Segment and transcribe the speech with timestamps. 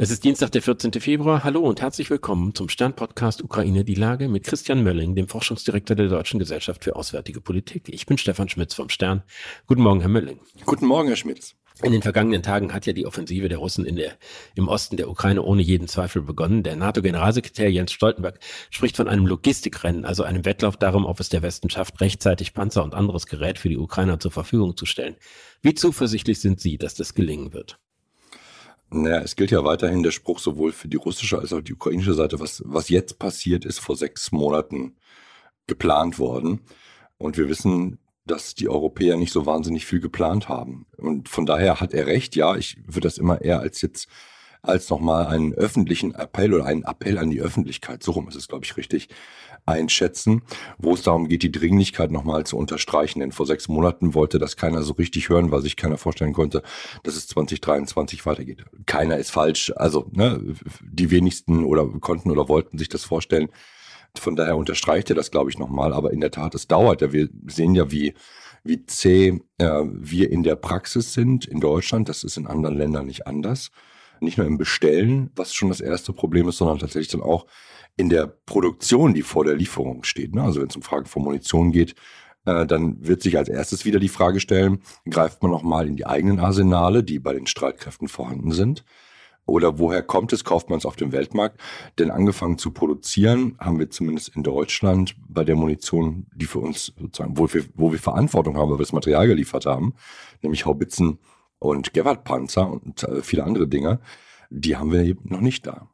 [0.00, 0.92] Es ist Dienstag, der 14.
[0.92, 1.42] Februar.
[1.42, 6.06] Hallo und herzlich willkommen zum Stern-Podcast Ukraine die Lage mit Christian Mölling, dem Forschungsdirektor der
[6.06, 7.88] Deutschen Gesellschaft für Auswärtige Politik.
[7.88, 9.24] Ich bin Stefan Schmitz vom Stern.
[9.66, 10.38] Guten Morgen, Herr Mölling.
[10.64, 11.56] Guten Morgen, Herr Schmitz.
[11.82, 14.12] In den vergangenen Tagen hat ja die Offensive der Russen in der,
[14.54, 16.62] im Osten der Ukraine ohne jeden Zweifel begonnen.
[16.62, 18.38] Der NATO-Generalsekretär Jens Stoltenberg
[18.70, 22.84] spricht von einem Logistikrennen, also einem Wettlauf darum, ob es der Westen schafft, rechtzeitig Panzer
[22.84, 25.16] und anderes Gerät für die Ukrainer zur Verfügung zu stellen.
[25.60, 27.80] Wie zuversichtlich sind Sie, dass das gelingen wird?
[28.90, 32.14] Naja, es gilt ja weiterhin der Spruch sowohl für die russische als auch die ukrainische
[32.14, 34.96] Seite, was, was jetzt passiert ist, vor sechs Monaten
[35.66, 36.60] geplant worden.
[37.18, 40.86] Und wir wissen, dass die Europäer nicht so wahnsinnig viel geplant haben.
[40.96, 44.08] Und von daher hat er recht, ja, ich würde das immer eher als jetzt
[44.62, 48.48] als nochmal einen öffentlichen Appell oder einen Appell an die Öffentlichkeit, so rum ist es,
[48.48, 49.08] glaube ich, richtig,
[49.68, 50.42] einschätzen,
[50.78, 53.20] wo es darum geht, die Dringlichkeit nochmal zu unterstreichen.
[53.20, 56.62] Denn vor sechs Monaten wollte das keiner so richtig hören, weil sich keiner vorstellen konnte,
[57.02, 58.64] dass es 2023 weitergeht.
[58.86, 59.72] Keiner ist falsch.
[59.76, 60.40] Also ne,
[60.80, 63.48] die wenigsten oder konnten oder wollten sich das vorstellen.
[64.16, 65.92] Von daher unterstreicht er das, glaube ich, nochmal.
[65.92, 67.12] Aber in der Tat, es dauert ja.
[67.12, 68.14] Wir sehen ja, wie
[68.64, 72.08] wie zäh äh, wir in der Praxis sind in Deutschland.
[72.08, 73.70] Das ist in anderen Ländern nicht anders
[74.22, 77.46] nicht nur im Bestellen, was schon das erste Problem ist, sondern tatsächlich dann auch
[77.96, 80.34] in der Produktion, die vor der Lieferung steht.
[80.34, 80.42] Ne?
[80.42, 81.94] Also wenn es um Fragen von Munition geht,
[82.46, 86.06] äh, dann wird sich als erstes wieder die Frage stellen, greift man nochmal in die
[86.06, 88.84] eigenen Arsenale, die bei den Streitkräften vorhanden sind?
[89.48, 91.58] Oder woher kommt es, kauft man es auf dem Weltmarkt?
[91.98, 96.92] Denn angefangen zu produzieren haben wir zumindest in Deutschland bei der Munition, die für uns
[96.98, 99.94] sozusagen, wo wir, wo wir Verantwortung haben, weil wir das Material geliefert haben,
[100.42, 101.18] nämlich Haubitzen
[101.58, 104.00] und Gevert-Panzer und äh, viele andere Dinge,
[104.50, 105.88] die haben wir eben noch nicht da.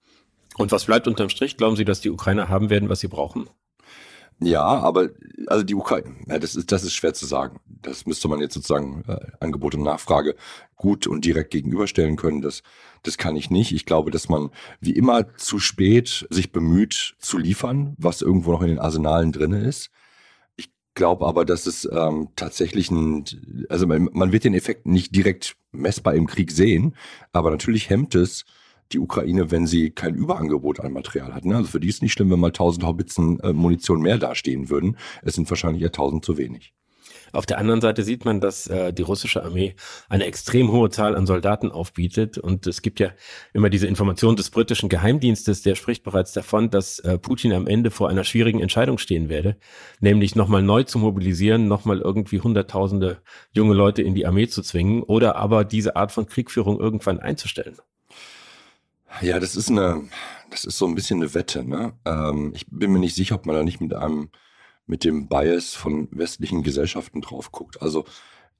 [0.56, 1.56] Und was bleibt unterm Strich?
[1.56, 3.48] Glauben Sie, dass die Ukrainer haben werden, was sie brauchen?
[4.40, 5.10] Ja, aber
[5.46, 7.60] also die Ukraine, ja, das ist das ist schwer zu sagen.
[7.66, 10.34] Das müsste man jetzt sozusagen äh, Angebot und Nachfrage
[10.76, 12.42] gut und direkt gegenüberstellen können.
[12.42, 12.62] Das
[13.04, 13.72] das kann ich nicht.
[13.72, 18.62] Ich glaube, dass man wie immer zu spät sich bemüht zu liefern, was irgendwo noch
[18.62, 19.90] in den Arsenalen drinne ist
[20.94, 23.24] glaube aber, dass es ähm, tatsächlich ein,
[23.68, 26.94] also man, man wird den Effekt nicht direkt messbar im Krieg sehen,
[27.32, 28.44] aber natürlich hemmt es
[28.92, 31.44] die Ukraine, wenn sie kein Überangebot an Material hat.
[31.44, 31.56] Ne?
[31.56, 34.96] Also für die ist nicht schlimm, wenn mal 1000 Haubitzen äh, Munition mehr dastehen würden.
[35.22, 36.74] Es sind wahrscheinlich eher 1000 zu wenig.
[37.34, 39.74] Auf der anderen Seite sieht man, dass äh, die russische Armee
[40.08, 42.38] eine extrem hohe Zahl an Soldaten aufbietet.
[42.38, 43.10] Und es gibt ja
[43.52, 47.90] immer diese Information des britischen Geheimdienstes, der spricht bereits davon, dass äh, Putin am Ende
[47.90, 49.56] vor einer schwierigen Entscheidung stehen werde,
[50.00, 53.18] nämlich nochmal neu zu mobilisieren, nochmal irgendwie hunderttausende
[53.52, 57.76] junge Leute in die Armee zu zwingen oder aber diese Art von Kriegführung irgendwann einzustellen.
[59.20, 60.02] Ja, das ist eine,
[60.50, 61.64] das ist so ein bisschen eine Wette.
[61.64, 61.92] Ne?
[62.04, 64.30] Ähm, ich bin mir nicht sicher, ob man da nicht mit einem
[64.86, 67.80] mit dem Bias von westlichen Gesellschaften drauf guckt.
[67.80, 68.04] Also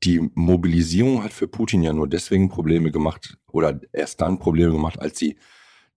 [0.02, 5.00] die Mobilisierung hat für Putin ja nur deswegen Probleme gemacht oder erst dann Probleme gemacht,
[5.00, 5.36] als sie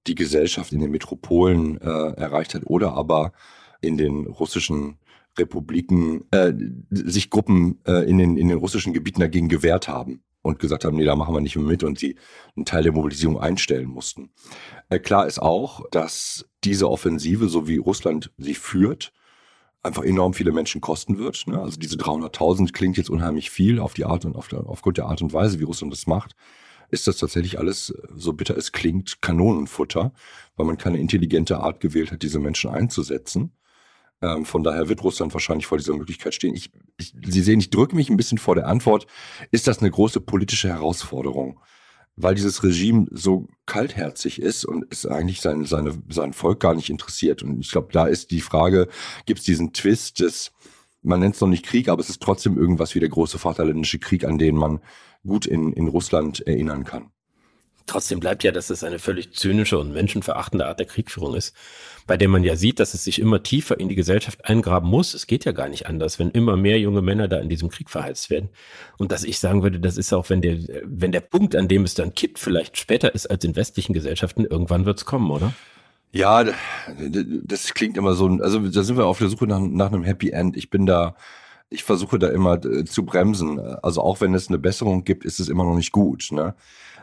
[0.06, 3.34] die Gesellschaft in den Metropolen äh, erreicht hat oder aber
[3.82, 4.98] in den russischen
[5.38, 6.54] Republiken äh,
[6.90, 10.96] sich Gruppen äh, in, den, in den russischen Gebieten dagegen gewehrt haben und gesagt haben,
[10.96, 12.16] nee, da machen wir nicht mehr mit und sie
[12.56, 14.30] einen Teil der Mobilisierung einstellen mussten.
[14.90, 19.12] Äh, klar ist auch, dass diese Offensive, so wie Russland sie führt,
[19.88, 21.48] einfach enorm viele Menschen kosten wird.
[21.48, 21.60] Ne?
[21.60, 25.06] Also diese 300.000 klingt jetzt unheimlich viel auf die Art und auf der, aufgrund der
[25.06, 26.36] Art und Weise, wie Russland das macht.
[26.90, 30.14] Ist das tatsächlich alles, so bitter es klingt, Kanonenfutter,
[30.56, 33.52] weil man keine intelligente Art gewählt hat, diese Menschen einzusetzen.
[34.22, 36.56] Ähm, von daher wird Russland wahrscheinlich vor dieser Möglichkeit stehen.
[36.56, 39.06] Ich, ich, Sie sehen, ich drücke mich ein bisschen vor der Antwort.
[39.52, 41.60] Ist das eine große politische Herausforderung?
[42.18, 46.90] Weil dieses Regime so kaltherzig ist und es eigentlich sein, seine, sein Volk gar nicht
[46.90, 47.44] interessiert.
[47.44, 48.88] Und ich glaube, da ist die Frage,
[49.26, 50.52] gibt es diesen Twist des,
[51.04, 54.00] man nennt es noch nicht Krieg, aber es ist trotzdem irgendwas wie der große Vaterländische
[54.00, 54.80] Krieg, an den man
[55.26, 57.12] gut in, in Russland erinnern kann.
[57.88, 61.56] Trotzdem bleibt ja, dass es eine völlig zynische und menschenverachtende Art der Kriegführung ist,
[62.06, 65.14] bei der man ja sieht, dass es sich immer tiefer in die Gesellschaft eingraben muss.
[65.14, 67.90] Es geht ja gar nicht anders, wenn immer mehr junge Männer da in diesem Krieg
[67.90, 68.50] verheizt werden.
[68.98, 71.86] Und dass ich sagen würde, das ist auch, wenn der, wenn der Punkt, an dem
[71.86, 75.54] es dann kippt, vielleicht später ist als in westlichen Gesellschaften, irgendwann wird es kommen, oder?
[76.12, 76.44] Ja,
[77.44, 80.32] das klingt immer so, also da sind wir auf der Suche nach, nach einem Happy
[80.32, 80.58] End.
[80.58, 81.16] Ich bin da,
[81.70, 83.60] ich versuche da immer äh, zu bremsen.
[83.60, 86.30] Also auch wenn es eine Besserung gibt, ist es immer noch nicht gut.
[86.32, 86.54] Ne?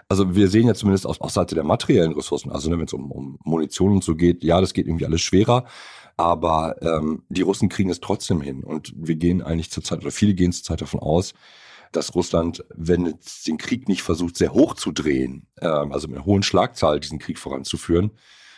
[0.09, 2.93] Also wir sehen ja zumindest aus, aus Seite der materiellen Ressourcen, also ne, wenn es
[2.93, 5.65] um, um Munition und so geht, ja, das geht irgendwie alles schwerer.
[6.17, 8.63] Aber ähm, die Russen kriegen es trotzdem hin.
[8.63, 11.35] Und wir gehen eigentlich zurzeit, oder viele gehen zurzeit davon aus,
[11.91, 16.17] dass Russland, wenn es den Krieg nicht versucht, sehr hoch zu drehen, ähm, also mit
[16.17, 18.13] einer hohen Schlagzahl diesen Krieg voranzuführen,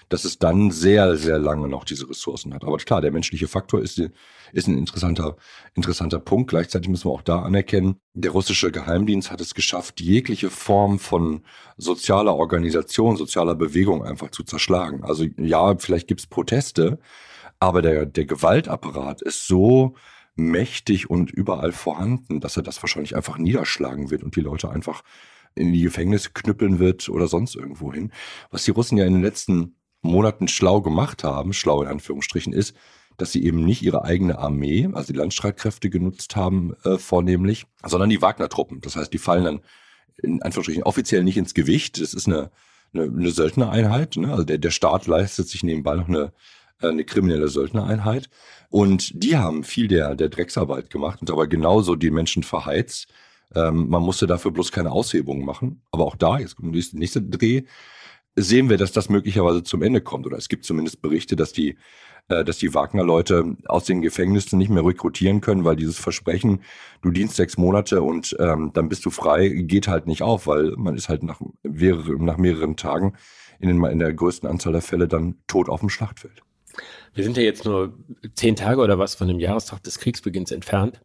[0.08, 2.64] dass es dann sehr, sehr lange noch diese Ressourcen hat.
[2.64, 4.00] Aber klar, der menschliche Faktor ist,
[4.53, 5.37] ist ein interessanter,
[5.75, 6.50] interessanter Punkt.
[6.50, 11.43] Gleichzeitig müssen wir auch da anerkennen, der russische Geheimdienst hat es geschafft, jegliche Form von
[11.76, 15.05] sozialer Organisation, sozialer Bewegung einfach zu zerschlagen.
[15.05, 16.99] Also ja, vielleicht gibt's Proteste,
[17.58, 19.94] aber der, der Gewaltapparat ist so
[20.37, 25.03] mächtig und überall vorhanden, dass er das wahrscheinlich einfach niederschlagen wird und die Leute einfach
[25.55, 28.12] in die Gefängnisse knüppeln wird oder sonst irgendwo hin.
[28.50, 29.75] Was die Russen ja in den letzten
[30.06, 32.75] Monaten schlau gemacht haben, schlau in Anführungsstrichen, ist,
[33.17, 38.11] dass sie eben nicht ihre eigene Armee, also die Landstreitkräfte genutzt haben äh, vornehmlich, sondern
[38.11, 38.81] die Wagner-Truppen.
[38.82, 39.61] Das heißt, die fallen dann
[40.23, 42.00] in Anführungsstrichen offiziell nicht ins Gewicht.
[42.00, 42.50] Das ist eine,
[42.93, 44.17] eine, eine Söldnereinheit.
[44.17, 44.31] Ne?
[44.31, 46.32] Also der, der Staat leistet sich nebenbei noch eine,
[46.81, 48.29] äh, eine kriminelle Söldnereinheit.
[48.69, 53.08] Und die haben viel der, der Drecksarbeit gemacht und aber genauso die Menschen verheizt.
[53.55, 55.82] Ähm, man musste dafür bloß keine Aushebungen machen.
[55.91, 57.62] Aber auch da, jetzt kommt der nächste Dreh,
[58.36, 60.26] sehen wir, dass das möglicherweise zum Ende kommt.
[60.26, 61.76] Oder es gibt zumindest Berichte, dass die,
[62.28, 66.62] äh, dass die Wagner-Leute aus den Gefängnissen nicht mehr rekrutieren können, weil dieses Versprechen,
[67.02, 70.74] du dienst sechs Monate und ähm, dann bist du frei, geht halt nicht auf, weil
[70.76, 73.14] man ist halt nach, mehrere, nach mehreren Tagen
[73.58, 76.42] in, den, in der größten Anzahl der Fälle dann tot auf dem Schlachtfeld.
[77.14, 77.94] Wir sind ja jetzt nur
[78.34, 81.00] zehn Tage oder was von dem Jahrestag des Kriegsbeginns entfernt.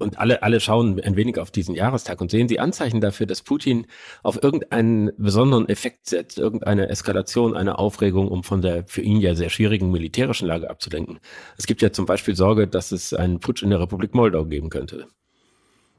[0.00, 3.42] Und alle, alle schauen ein wenig auf diesen Jahrestag und sehen die Anzeichen dafür, dass
[3.42, 3.86] Putin
[4.22, 9.34] auf irgendeinen besonderen Effekt setzt, irgendeine Eskalation, eine Aufregung, um von der für ihn ja
[9.34, 11.18] sehr schwierigen militärischen Lage abzulenken.
[11.58, 14.70] Es gibt ja zum Beispiel Sorge, dass es einen Putsch in der Republik Moldau geben
[14.70, 15.06] könnte.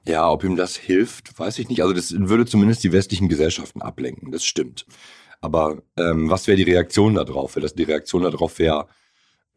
[0.07, 1.83] Ja, ob ihm das hilft, weiß ich nicht.
[1.83, 4.85] Also das würde zumindest die westlichen Gesellschaften ablenken, das stimmt.
[5.41, 7.55] Aber ähm, was wäre die Reaktion darauf?
[7.55, 8.87] Die Reaktion darauf wäre,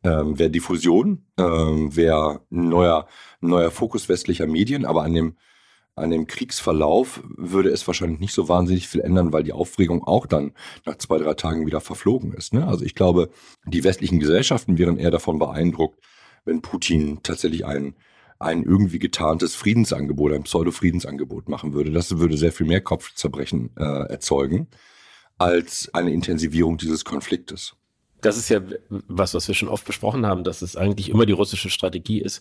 [0.04, 3.08] ähm, wäre Diffusion, ähm, wäre ein neuer,
[3.40, 5.36] neuer Fokus westlicher Medien, aber an dem,
[5.96, 10.26] an dem Kriegsverlauf würde es wahrscheinlich nicht so wahnsinnig viel ändern, weil die Aufregung auch
[10.26, 10.52] dann
[10.84, 12.52] nach zwei, drei Tagen wieder verflogen ist.
[12.52, 12.66] Ne?
[12.66, 13.30] Also ich glaube,
[13.66, 16.00] die westlichen Gesellschaften wären eher davon beeindruckt,
[16.44, 17.94] wenn Putin tatsächlich ein,
[18.38, 21.92] ein irgendwie getarntes Friedensangebot, ein Pseudo-Friedensangebot machen würde.
[21.92, 24.68] Das würde sehr viel mehr Kopfzerbrechen äh, erzeugen
[25.38, 27.74] als eine Intensivierung dieses Konfliktes
[28.24, 31.32] das ist ja was, was wir schon oft besprochen haben, dass es eigentlich immer die
[31.32, 32.40] russische Strategie ist,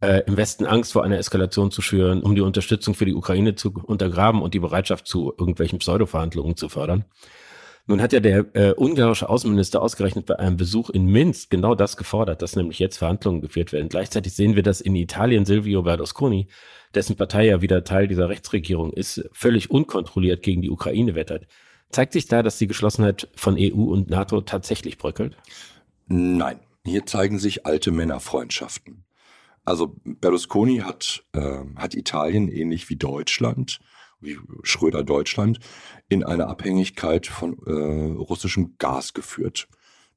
[0.00, 3.54] äh, im Westen Angst vor einer Eskalation zu schüren, um die Unterstützung für die Ukraine
[3.54, 7.04] zu untergraben und die Bereitschaft zu irgendwelchen Pseudo-Verhandlungen zu fördern.
[7.88, 11.96] Nun hat ja der äh, ungarische Außenminister ausgerechnet bei einem Besuch in Minsk genau das
[11.96, 13.88] gefordert, dass nämlich jetzt Verhandlungen geführt werden.
[13.88, 16.48] Gleichzeitig sehen wir, dass in Italien Silvio Berlusconi,
[16.94, 21.46] dessen Partei ja wieder Teil dieser Rechtsregierung ist, völlig unkontrolliert gegen die Ukraine wettert.
[21.90, 25.36] Zeigt sich da, dass die Geschlossenheit von EU und NATO tatsächlich bröckelt?
[26.06, 29.04] Nein, hier zeigen sich alte Männerfreundschaften.
[29.64, 33.80] Also Berlusconi hat, äh, hat Italien ähnlich wie Deutschland,
[34.20, 35.58] wie Schröder Deutschland,
[36.08, 39.68] in eine Abhängigkeit von äh, russischem Gas geführt.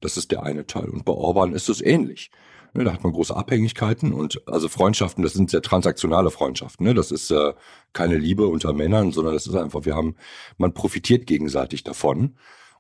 [0.02, 0.90] Das ist der eine Teil.
[0.90, 2.30] Und bei Orban ist es ähnlich.
[2.74, 6.86] Ne, da hat man große Abhängigkeiten und also Freundschaften, das sind sehr transaktionale Freundschaften.
[6.86, 6.94] Ne?
[6.94, 7.54] Das ist äh,
[7.94, 10.16] keine Liebe unter Männern, sondern das ist einfach, wir haben,
[10.58, 12.36] man profitiert gegenseitig davon.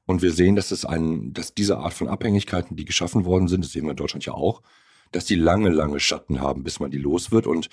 [0.06, 3.64] Und wir sehen, dass es ein, dass diese Art von Abhängigkeiten, die geschaffen worden sind,
[3.64, 4.62] das sehen wir in Deutschland ja auch,
[5.12, 7.46] dass die lange, lange Schatten haben, bis man die los wird.
[7.48, 7.70] Und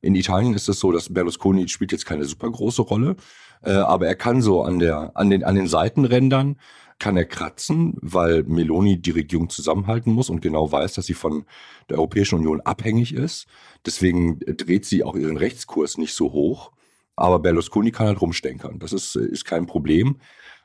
[0.00, 3.16] in Italien ist es so, dass Berlusconi spielt jetzt keine super große Rolle,
[3.62, 6.56] äh, aber er kann so an der, an den, an den Seitenrändern
[6.98, 11.44] kann er kratzen, weil Meloni die Regierung zusammenhalten muss und genau weiß, dass sie von
[11.90, 13.46] der Europäischen Union abhängig ist.
[13.84, 16.72] Deswegen dreht sie auch ihren Rechtskurs nicht so hoch.
[17.14, 18.78] Aber Berlusconi kann halt rumstenkern.
[18.78, 20.16] Das ist, ist kein Problem.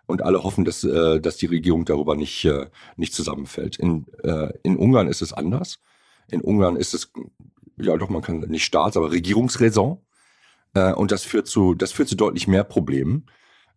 [0.05, 3.77] Und alle hoffen, dass, äh, dass die Regierung darüber nicht, äh, nicht zusammenfällt.
[3.77, 5.79] In, äh, in Ungarn ist es anders.
[6.29, 7.11] In Ungarn ist es,
[7.77, 9.99] ja doch, man kann nicht Staats-, aber Regierungsräson.
[10.73, 13.25] Und das führt zu, das führt zu deutlich mehr Problemen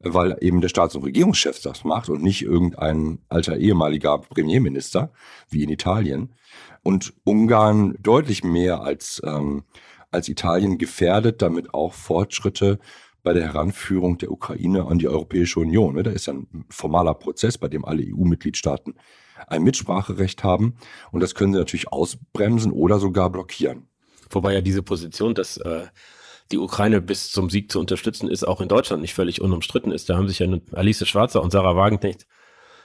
[0.05, 5.13] weil eben der Staats- und Regierungschef das macht und nicht irgendein alter ehemaliger Premierminister
[5.49, 6.35] wie in Italien.
[6.83, 9.65] Und Ungarn deutlich mehr als, ähm,
[10.11, 12.79] als Italien gefährdet damit auch Fortschritte
[13.25, 15.97] bei der Heranführung der Ukraine an die Europäische Union.
[16.05, 18.95] Da ist ein formaler Prozess, bei dem alle EU-Mitgliedstaaten
[19.49, 20.77] ein Mitspracherecht haben.
[21.11, 23.89] Und das können sie natürlich ausbremsen oder sogar blockieren.
[24.31, 25.87] Wobei ja diese Position, dass äh,
[26.53, 30.11] die Ukraine bis zum Sieg zu unterstützen, ist auch in Deutschland nicht völlig unumstritten ist.
[30.11, 32.27] Da haben sich ja Alice Schwarzer und Sarah Wagenknecht,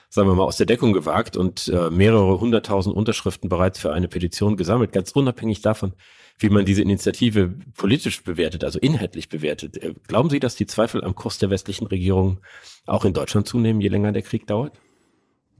[0.09, 4.07] sagen wir mal, aus der Deckung gewagt und äh, mehrere hunderttausend Unterschriften bereits für eine
[4.07, 5.93] Petition gesammelt, ganz unabhängig davon,
[6.39, 9.77] wie man diese Initiative politisch bewertet, also inhaltlich bewertet.
[9.77, 12.39] Äh, glauben Sie, dass die Zweifel am Kurs der westlichen Regierung
[12.87, 14.79] auch in Deutschland zunehmen, je länger der Krieg dauert?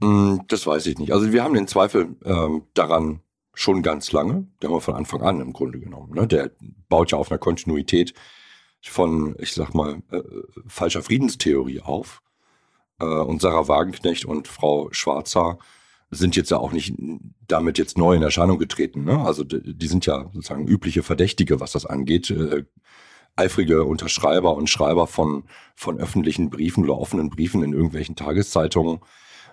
[0.02, 1.12] Hm, das weiß ich nicht.
[1.12, 3.20] Also wir haben den Zweifel ähm, daran,
[3.54, 4.46] schon ganz lange.
[4.60, 6.14] Der haben wir von Anfang an im Grunde genommen.
[6.14, 6.26] Ne?
[6.26, 6.50] Der
[6.88, 8.14] baut ja auf einer Kontinuität
[8.82, 10.22] von, ich sag mal, äh,
[10.66, 12.22] falscher Friedenstheorie auf.
[13.00, 15.58] Äh, und Sarah Wagenknecht und Frau Schwarzer
[16.10, 16.94] sind jetzt ja auch nicht
[17.46, 19.04] damit jetzt neu in Erscheinung getreten.
[19.04, 19.20] Ne?
[19.24, 22.30] Also die sind ja sozusagen übliche Verdächtige, was das angeht.
[22.30, 22.64] Äh,
[23.36, 29.00] eifrige Unterschreiber und Schreiber von, von öffentlichen Briefen oder offenen Briefen in irgendwelchen Tageszeitungen.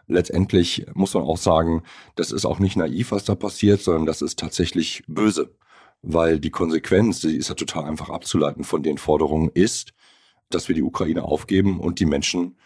[0.07, 1.83] Letztendlich muss man auch sagen,
[2.15, 5.55] das ist auch nicht naiv, was da passiert, sondern das ist tatsächlich böse.
[6.01, 9.93] Weil die Konsequenz, die ist ja total einfach abzuleiten von den Forderungen, ist,
[10.49, 12.57] dass wir die Ukraine aufgeben und die Menschen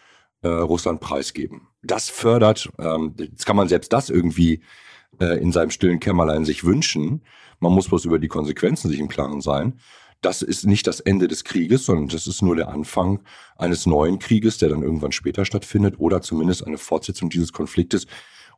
[0.42, 1.68] äh, Russland preisgeben.
[1.82, 4.62] Das fördert, ähm, jetzt kann man selbst das irgendwie
[5.20, 7.22] äh, in seinem stillen Kämmerlein sich wünschen.
[7.60, 9.78] Man muss bloß über die Konsequenzen sich im Klaren sein.
[10.20, 13.20] Das ist nicht das Ende des Krieges, sondern das ist nur der Anfang
[13.56, 18.06] eines neuen Krieges, der dann irgendwann später stattfindet oder zumindest eine Fortsetzung dieses Konfliktes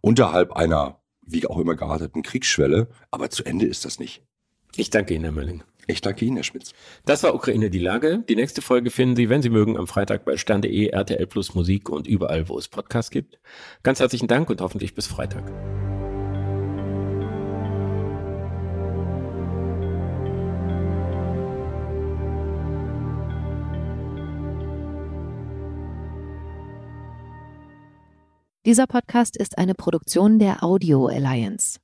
[0.03, 2.89] unterhalb einer, wie auch immer gearteten Kriegsschwelle.
[3.11, 4.23] Aber zu Ende ist das nicht.
[4.77, 5.63] Ich danke Ihnen, Herr Mölling.
[5.87, 6.73] Ich danke Ihnen, Herr Schmitz.
[7.05, 8.23] Das war Ukraine die Lage.
[8.29, 11.91] Die nächste Folge finden Sie, wenn Sie mögen, am Freitag bei stern.de, RTL Plus Musik
[11.91, 13.39] und überall, wo es Podcasts gibt.
[13.83, 15.45] Ganz herzlichen Dank und hoffentlich bis Freitag.
[28.67, 31.84] Dieser Podcast ist eine Produktion der Audio Alliance.